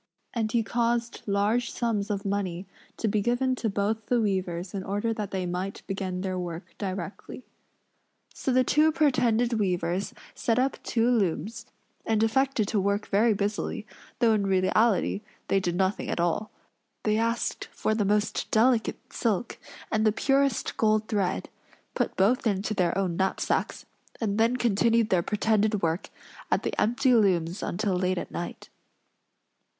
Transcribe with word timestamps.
And 0.33 0.51
he 0.51 0.63
caused 0.63 1.21
large 1.27 1.69
sums 1.71 2.09
of 2.09 2.25
money 2.25 2.65
to 2.97 3.07
be 3.07 3.21
given 3.21 3.53
to 3.57 3.69
both 3.69 4.07
the 4.07 4.19
weavers 4.19 4.73
in 4.73 4.83
order 4.83 5.13
that 5.13 5.29
they 5.29 5.45
might 5.45 5.83
begin 5.85 6.21
their 6.21 6.39
work 6.39 6.73
directly. 6.79 7.43
So 8.33 8.51
the 8.51 8.63
two 8.63 8.91
pretended 8.91 9.59
weavers 9.59 10.15
set 10.33 10.57
up 10.57 10.81
two 10.81 11.07
looms, 11.07 11.67
and 12.03 12.23
affected 12.23 12.67
to 12.69 12.79
work 12.79 13.09
very 13.09 13.35
busily, 13.35 13.85
though 14.17 14.33
in 14.33 14.47
reality 14.47 15.21
they 15.49 15.59
did 15.59 15.75
nothing 15.75 16.09
at 16.09 16.19
all. 16.19 16.49
They 17.03 17.19
asked 17.19 17.65
for 17.65 17.93
the 17.93 18.03
most 18.03 18.49
delicate 18.49 18.97
silk 19.13 19.59
and 19.91 20.03
the 20.03 20.11
purest 20.11 20.77
gold 20.77 21.07
thread; 21.09 21.47
put 21.93 22.15
both 22.17 22.47
into 22.47 22.73
their 22.73 22.97
own 22.97 23.17
knapsacks; 23.17 23.85
and 24.19 24.39
then 24.39 24.57
continued 24.57 25.11
their 25.11 25.21
pretended 25.21 25.83
work 25.83 26.09
at 26.49 26.63
the 26.63 26.73
empty 26.81 27.13
looms 27.13 27.61
until 27.61 27.93
late 27.95 28.17
at 28.17 28.31
night. 28.31 28.69